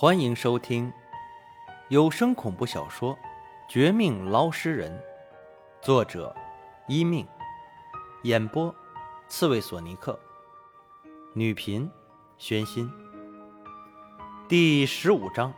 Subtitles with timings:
[0.00, 0.90] 欢迎收听
[1.90, 3.14] 有声恐怖小说
[3.68, 4.90] 《绝命捞尸人》，
[5.84, 6.34] 作者：
[6.88, 7.28] 一命，
[8.22, 8.74] 演播：
[9.28, 10.18] 刺猬索尼克，
[11.34, 11.90] 女频：
[12.38, 12.90] 宣心。
[14.48, 15.52] 第十五章：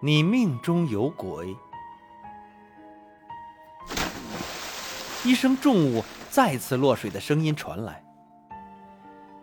[0.00, 1.54] 你命中有鬼。
[5.26, 8.02] 一声重物再次落水的声音传来。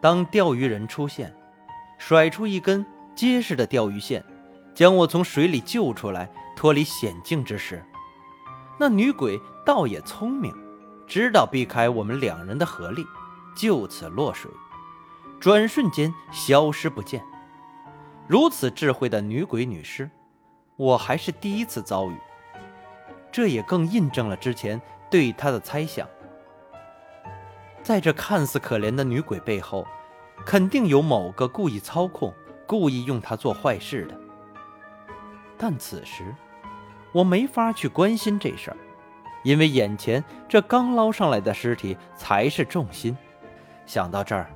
[0.02, 1.32] 当钓鱼人出现，
[2.00, 2.84] 甩出一根。
[3.16, 4.24] 结实的钓鱼线，
[4.74, 7.83] 将我从水里救出来，脱离险境之时，
[8.79, 10.54] 那女鬼倒也聪明，
[11.07, 13.06] 知道避开我们两人的合力，
[13.56, 14.50] 就此落水，
[15.39, 17.23] 转瞬间消失不见。
[18.28, 20.09] 如此智慧的女鬼女尸，
[20.75, 22.18] 我还是第一次遭遇。
[23.32, 26.07] 这也更印证了之前对她的猜想。
[27.82, 29.86] 在这看似可怜的女鬼背后，
[30.45, 32.34] 肯定有某个故意操控。
[32.66, 34.17] 故意用他做坏事的，
[35.58, 36.36] 但此时
[37.11, 38.78] 我没法去关心这事儿，
[39.44, 43.16] 因为眼前这刚捞上来的尸体才是重心。
[43.86, 44.50] 想到这儿，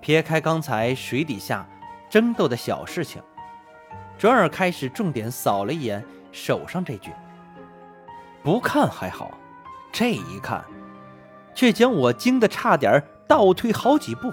[0.00, 1.66] 撇开刚才水底下
[2.10, 3.22] 争斗的小事情，
[4.18, 7.12] 转而开始重点扫了一眼手上这具。
[8.42, 9.32] 不看还好，
[9.92, 10.64] 这一看，
[11.54, 14.32] 却将我惊得差点倒退好几步。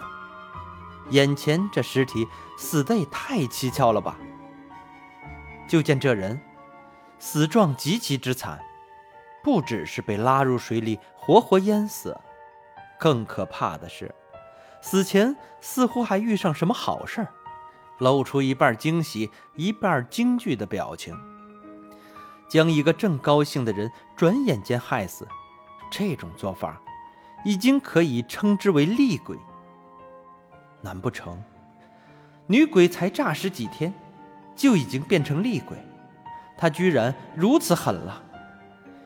[1.09, 4.17] 眼前这尸体死的也太蹊跷了吧！
[5.67, 6.39] 就见这人
[7.19, 8.59] 死状极其之惨，
[9.43, 12.19] 不只是被拉入水里活活淹死，
[12.99, 14.13] 更可怕的是，
[14.81, 17.27] 死前似乎还遇上什么好事儿，
[17.99, 21.15] 露出一半惊喜、一半惊惧的表情，
[22.49, 25.27] 将一个正高兴的人转眼间害死，
[25.91, 26.81] 这种做法
[27.43, 29.37] 已经可以称之为厉鬼。
[30.85, 31.41] 难不成，
[32.45, 33.91] 女鬼才诈尸几天，
[34.55, 35.75] 就已经变成厉鬼？
[36.55, 38.21] 她居然如此狠了，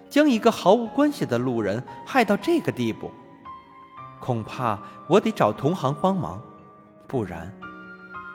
[0.09, 3.09] 将一个毫无关系的路人害到这个地步。
[4.19, 6.41] 恐怕我得找同行帮忙，
[7.07, 7.49] 不然，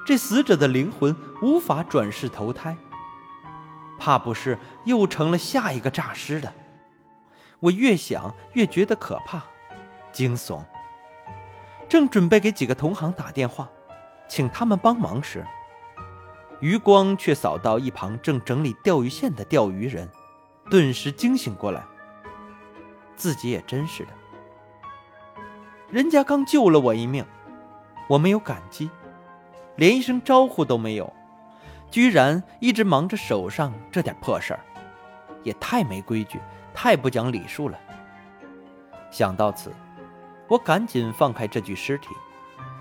[0.06, 2.75] 这死者的灵魂无法转世投胎，
[3.99, 6.50] 怕不是又成了下一个诈尸的。
[7.60, 9.43] 我越想越觉得可怕，
[10.12, 10.62] 惊悚。
[11.94, 13.71] 正准备给几个同行打电话，
[14.27, 15.47] 请他们帮忙时，
[16.59, 20.10] 余光却扫到一旁正整理钓鱼线的钓鱼人，
[20.69, 21.84] 顿时惊醒过来。
[23.15, 24.10] 自己也真是的，
[25.88, 27.25] 人家刚救了我一命，
[28.09, 28.91] 我没有感激，
[29.77, 31.12] 连一声招呼都没有，
[31.93, 34.59] 居然一直忙着手上这点破事儿，
[35.44, 36.41] 也太没规矩，
[36.75, 37.78] 太不讲礼数了。
[39.12, 39.72] 想到此。
[40.49, 42.09] 我赶紧放开这具尸体，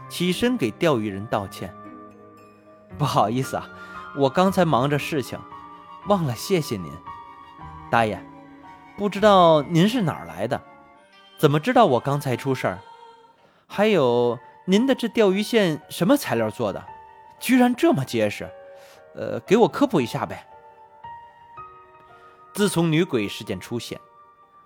[0.10, 1.74] 起身给钓鱼人道歉。
[2.98, 3.68] 不好意思啊，
[4.16, 5.40] 我刚才忙着事情，
[6.08, 6.92] 忘了谢谢您，
[7.90, 8.24] 大爷。
[8.96, 10.62] 不知道您是哪儿来的，
[11.38, 12.80] 怎么知道我刚才出事儿？
[13.66, 16.86] 还有您的这钓鱼线什么材料做的？
[17.40, 18.48] 居然这么结实，
[19.16, 20.46] 呃，给我科普一下呗。
[22.54, 24.00] 自从女鬼事件出现，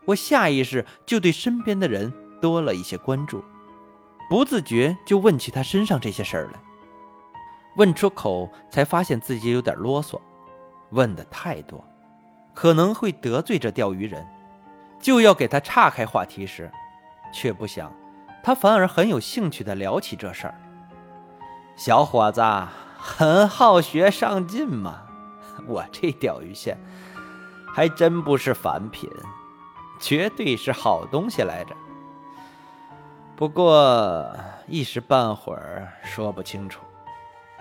[0.03, 2.11] 我下意识就对身边的人。
[2.41, 3.43] 多了一些关注，
[4.29, 6.59] 不自觉就问起他身上这些事儿来。
[7.75, 10.19] 问出口才发现自己有点啰嗦，
[10.89, 11.83] 问的太多，
[12.53, 14.25] 可能会得罪这钓鱼人。
[14.99, 16.71] 就要给他岔开话题时，
[17.31, 17.93] 却不想
[18.43, 20.59] 他反而很有兴趣的聊起这事儿。
[21.75, 22.41] 小伙子
[22.97, 25.03] 很好学上进嘛，
[25.67, 26.75] 我这钓鱼线
[27.75, 29.07] 还真不是凡品，
[29.99, 31.75] 绝对是好东西来着。
[33.37, 36.83] 不过一时半会儿说不清楚，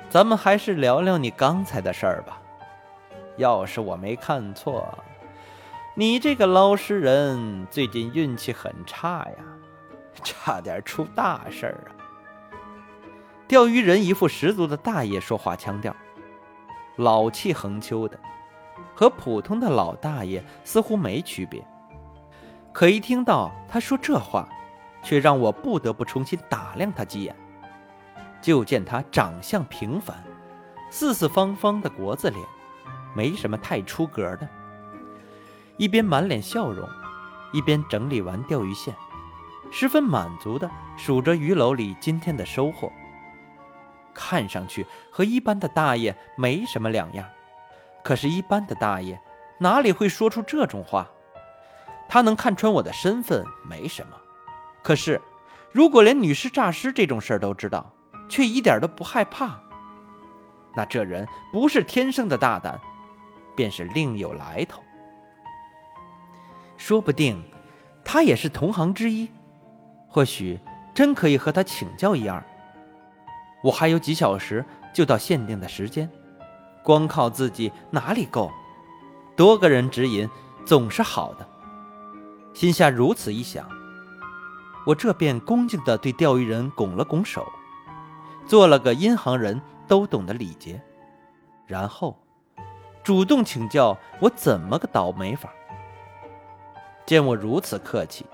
[0.08, 2.40] 咱们还是聊聊你刚才的事儿吧。
[3.36, 4.88] 要是我没看错，
[5.94, 9.44] 你这个捞尸人最近运气很差呀，
[10.24, 11.92] 差点出大事儿啊！
[13.46, 15.94] 钓鱼人一副十足的大爷说话腔调，
[16.96, 18.18] 老气横秋的，
[18.94, 21.62] 和普通的老大爷似乎没区别。
[22.72, 24.48] 可一听到他说这话，
[25.06, 27.32] 却让我不得不重新打量他几眼。
[28.42, 30.16] 就见他长相平凡，
[30.90, 32.44] 四四方方的国字脸，
[33.14, 34.48] 没什么太出格的。
[35.76, 36.88] 一边满脸笑容，
[37.52, 38.92] 一边整理完钓鱼线，
[39.70, 42.90] 十分满足地数着鱼篓里今天的收获。
[44.12, 47.24] 看上去和一般的大爷没什么两样，
[48.02, 49.20] 可是，一般的大爷
[49.60, 51.08] 哪里会说出这种话？
[52.08, 54.16] 他能看穿我的身份没什么。
[54.86, 55.20] 可是，
[55.72, 57.92] 如果连女尸诈尸这种事儿都知道，
[58.28, 59.58] 却一点都不害怕，
[60.76, 62.80] 那这人不是天生的大胆，
[63.56, 64.80] 便是另有来头。
[66.76, 67.42] 说不定，
[68.04, 69.28] 他也是同行之一，
[70.06, 70.56] 或许
[70.94, 72.40] 真可以和他请教一二。
[73.64, 76.08] 我还有几小时就到限定的时间，
[76.84, 78.52] 光靠自己哪里够？
[79.34, 80.30] 多个人指引
[80.64, 81.44] 总是好的。
[82.54, 83.68] 心下如此一想，
[84.86, 87.44] 我这便恭敬地对钓鱼人拱了拱手，
[88.46, 90.80] 做了个阴行人都懂的礼节，
[91.66, 92.16] 然后
[93.02, 95.52] 主动请教我怎么个倒霉法。
[97.04, 98.24] 见我如此客气，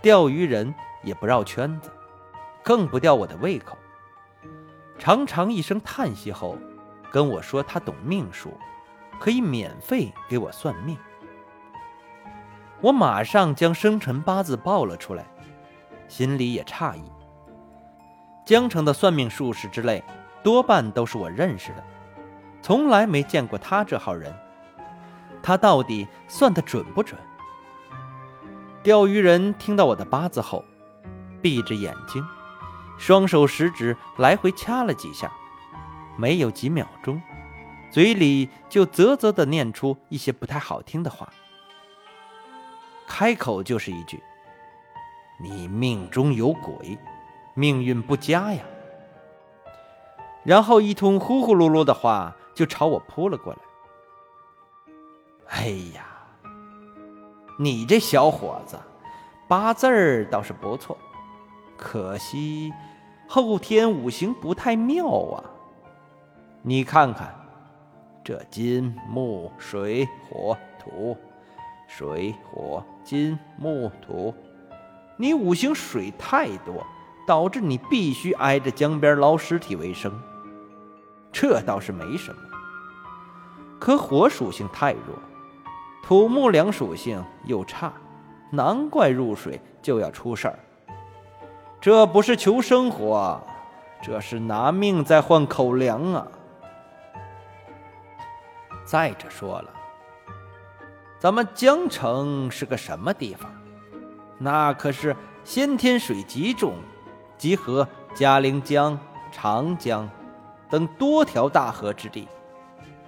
[0.00, 1.90] 钓鱼人也不绕圈子，
[2.62, 3.76] 更不吊我的胃口。
[4.98, 6.56] 长长一声叹息后，
[7.10, 8.50] 跟我说他懂命数，
[9.20, 10.96] 可以免费给我算命。
[12.80, 15.26] 我马上将生辰八字报了出来，
[16.08, 17.02] 心里也诧异。
[18.44, 20.02] 江城的算命术士之类，
[20.42, 21.84] 多半都是我认识的，
[22.62, 24.34] 从来没见过他这号人。
[25.42, 27.20] 他到底算得准不准？
[28.82, 30.64] 钓鱼人听到我的八字后，
[31.42, 32.24] 闭着眼睛，
[32.98, 35.30] 双手食指来回掐了几下，
[36.16, 37.20] 没有几秒钟，
[37.90, 41.32] 嘴里就啧啧地念出一些不太好听的话，
[43.08, 44.22] 开口就是一句
[45.38, 46.98] ：“你命中有鬼，
[47.54, 48.62] 命运不佳呀。”
[50.44, 53.58] 然后一通呼呼噜噜的话就朝我扑了过来。
[55.48, 56.06] 哎呀！
[57.58, 58.78] 你这小伙子，
[59.48, 60.96] 八字儿倒是不错，
[61.76, 62.72] 可惜
[63.26, 65.42] 后天五行不太妙啊。
[66.62, 67.34] 你看看，
[68.22, 71.16] 这金木水火土，
[71.88, 74.34] 水火金木土，
[75.16, 76.86] 你五行水太多，
[77.26, 80.12] 导致你必须挨着江边捞尸体为生。
[81.32, 82.40] 这倒是没什么，
[83.78, 85.18] 可火属性太弱。
[86.02, 87.92] 土木两属性又差，
[88.50, 90.58] 难怪入水就要出事儿。
[91.80, 93.40] 这不是求生活，
[94.02, 96.26] 这是拿命在换口粮啊！
[98.84, 99.70] 再者说了，
[101.18, 103.50] 咱们江城是个什么地方？
[104.38, 106.74] 那可是先天水集中，
[107.38, 108.98] 集合嘉陵江、
[109.32, 110.08] 长江
[110.70, 112.28] 等多条大河之地，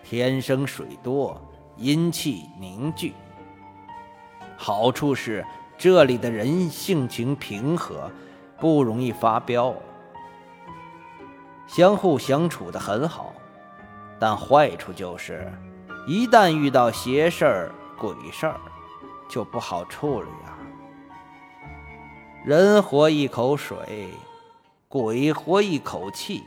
[0.03, 1.41] 天生水多。
[1.81, 3.15] 阴气凝聚，
[4.57, 5.47] 好处是
[5.77, 8.11] 这里的人性情平和，
[8.59, 9.73] 不容易发飙，
[11.69, 13.33] 相互相处的很好。
[14.19, 15.53] 但坏处就是，
[16.09, 18.61] 一旦遇到邪事儿、鬼事儿，
[19.29, 20.58] 就不好处理啊。
[22.49, 24.09] 人活一口水，
[24.89, 26.43] 鬼活一口气，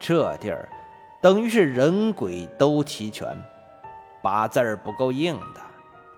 [0.00, 0.68] 这地儿
[1.22, 3.24] 等于是人鬼都齐全。
[4.20, 5.60] 八字儿不够硬的，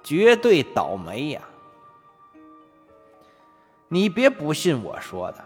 [0.02, 1.43] 绝对倒霉呀！
[3.88, 5.44] 你别不信我说的，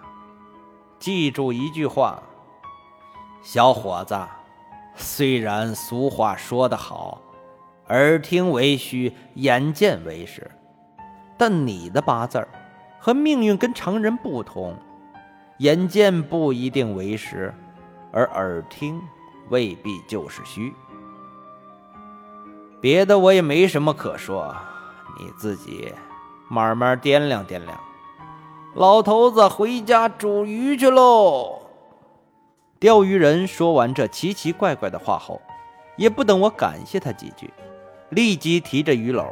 [1.01, 2.23] 记住一句话，
[3.43, 4.17] 小伙子。
[4.95, 7.21] 虽然俗话说得好
[7.91, 10.49] ，“耳听为虚，眼见为实”，
[11.37, 12.47] 但你的八字儿
[13.05, 14.77] 和命运跟常人不同，
[15.59, 17.53] 眼见不一定为实，
[18.13, 19.03] 而耳听
[19.49, 20.73] 未必就是虚。
[22.81, 24.55] 别的我也没什么可说，
[25.19, 25.93] 你自己
[26.49, 27.77] 慢慢掂量掂量。
[28.77, 31.61] 老头子回家煮鱼去喽。
[32.79, 35.43] 钓鱼人说完这奇奇怪怪的话后，
[35.97, 37.53] 也不等我感谢他几句，
[38.11, 39.27] 立即提着鱼篓，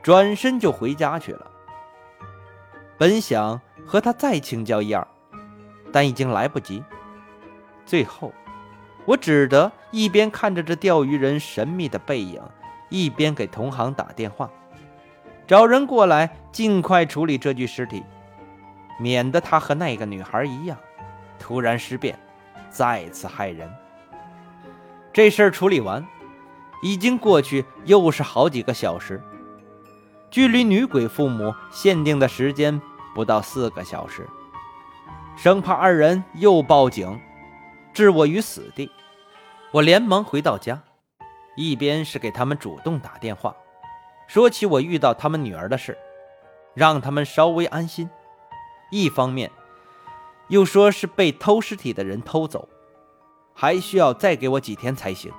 [0.00, 1.50] 转身就回家去了。
[2.98, 5.06] 本想和他再请教一二，
[5.92, 6.82] 但已经来不及。
[7.84, 8.32] 最后，
[9.04, 12.42] 我只得一边看着这钓鱼人神秘的背影。
[12.90, 14.48] 一边给同行打电话，
[15.48, 18.04] 找人过来尽快处理这具尸体，
[19.00, 20.78] 免得他和那个女孩一样，
[21.36, 22.16] 突然尸变，
[22.70, 23.68] 再次害人。
[25.12, 26.06] 这事儿处理完，
[26.84, 29.20] 已经过去又是好几个小时，
[30.34, 32.82] 距离女鬼父母限定的时间
[33.14, 34.28] 不到四个小时，
[35.36, 37.20] 生怕二人又报警，
[37.92, 38.90] 置我于死地，
[39.70, 40.82] 我连忙回到家。
[41.54, 43.54] 一边是给他们主动打电话，
[44.26, 45.96] 说起我遇到他们女儿的事，
[46.74, 48.08] 让他们稍微安心；
[48.90, 49.52] 一方面
[50.48, 52.68] 又说是被偷尸体的人偷走，
[53.54, 55.32] 还需要再给我几天才行。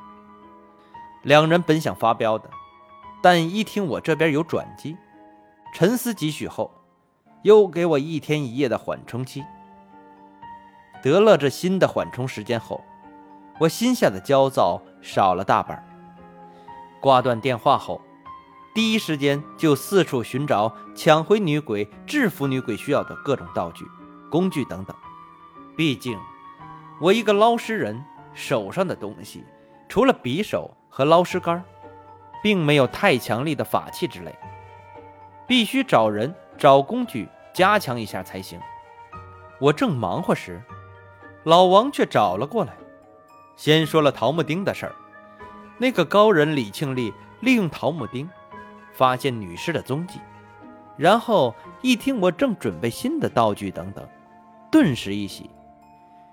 [1.22, 2.50] 两人本想发飙的，
[3.26, 4.96] 但一听我这边有转机，
[5.74, 6.70] 沉思几许后，
[7.42, 9.44] 又给我一天一夜的缓冲期。
[11.02, 12.84] 得了这新的缓冲时间后，
[13.60, 15.84] 我心下的焦躁少了大半。
[17.02, 18.00] 挂断电话后，
[18.76, 23.88] 第一时间就四处寻找抢回女鬼、制服女鬼需要的各种道具、
[24.30, 24.96] 工具等等。
[25.76, 26.16] 毕竟，
[27.02, 28.06] 我一个捞尸人
[28.36, 29.44] 手上的东西，
[29.90, 31.66] 除了匕首和捞尸杆，
[32.46, 34.32] 并没有太强力的法器之类，
[35.48, 38.60] 必须找人找工具加强一下才行。
[39.60, 40.62] 我正忙活时，
[41.44, 42.72] 老王却找了过来，
[43.56, 44.96] 先说了桃木钉的事儿。
[45.80, 48.30] 那个高人李庆利利用桃木钉
[48.94, 50.20] 发现女尸的踪迹，
[50.98, 54.08] 然后一听我正准备新的道具等等，
[54.72, 55.50] 顿时一喜，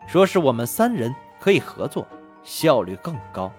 [0.07, 2.07] 说是我们三人可以合作，
[2.42, 3.50] 效率更高。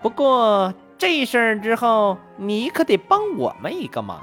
[0.00, 0.72] 不过
[1.02, 4.22] 这事儿之后，你可得帮我们一个忙。